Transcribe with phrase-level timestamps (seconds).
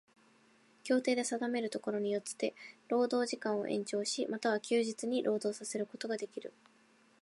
[0.83, 2.55] 協定で定めるところによつて
[2.87, 6.51] 労働時間を延長し、又は休日に労働させることができる。